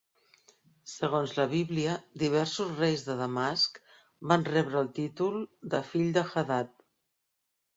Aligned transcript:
Segons 0.91 1.33
la 1.39 1.43
Bíblia, 1.51 1.97
diversos 2.23 2.71
reis 2.79 3.03
de 3.09 3.17
Damasc 3.19 3.77
van 4.33 4.49
rebre 4.51 4.81
el 4.85 4.91
títol 4.99 5.39
de 5.75 5.83
'fill 5.91 6.09
de 6.19 6.25
Hadad'. 6.33 6.75